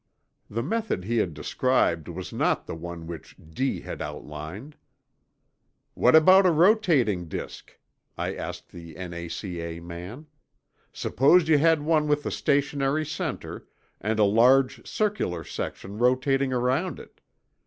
The 0.49 0.63
method 0.63 1.03
he 1.03 1.17
had 1.17 1.35
described 1.35 2.07
was 2.07 2.33
not 2.33 2.65
the 2.65 2.73
one 2.73 3.05
which 3.05 3.35
D——— 3.37 3.81
had 3.81 4.01
outlined. 4.01 4.75
"What 5.93 6.15
about 6.15 6.47
a 6.47 6.49
rotating 6.49 7.27
disk?" 7.27 7.77
I 8.17 8.33
asked 8.33 8.69
the 8.71 8.97
N.A.C.A. 8.97 9.79
man. 9.81 10.25
"Suppose 10.91 11.47
you 11.47 11.59
had 11.59 11.83
one 11.83 12.07
with 12.07 12.25
a 12.25 12.31
stationary 12.31 13.05
center, 13.05 13.67
and 13.99 14.17
a 14.17 14.23
large 14.23 14.87
circular 14.87 15.43
section 15.43 15.99
rotating 15.99 16.51
around 16.51 16.99
it? 16.99 17.21